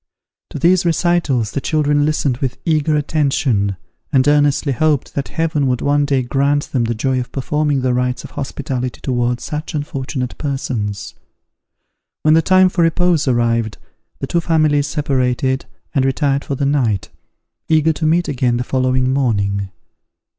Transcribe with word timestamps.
To 0.49 0.57
these 0.57 0.83
recitals 0.83 1.51
the 1.51 1.61
children 1.61 2.07
listened 2.07 2.37
with 2.37 2.57
eager 2.65 2.95
attention, 2.95 3.75
and 4.11 4.27
earnestly 4.27 4.71
hoped 4.71 5.13
that 5.13 5.27
Heaven 5.27 5.67
would 5.67 5.81
one 5.81 6.05
day 6.07 6.23
grant 6.23 6.71
them 6.71 6.85
the 6.85 6.95
joy 6.95 7.19
of 7.19 7.31
performing 7.31 7.81
the 7.81 7.93
rites 7.93 8.23
of 8.23 8.31
hospitality 8.31 8.99
towards 8.99 9.43
such 9.43 9.75
unfortunate 9.75 10.35
persons. 10.39 11.13
When 12.23 12.33
the 12.33 12.41
time 12.41 12.69
for 12.69 12.81
repose 12.81 13.27
arrived, 13.27 13.77
the 14.17 14.25
two 14.25 14.41
families 14.41 14.87
separated 14.87 15.67
and 15.93 16.03
retired 16.03 16.43
for 16.45 16.55
the 16.55 16.65
night, 16.65 17.09
eager 17.69 17.93
to 17.93 18.05
meet 18.07 18.27
again 18.27 18.57
the 18.57 18.63
following 18.63 19.13
morning. 19.13 19.69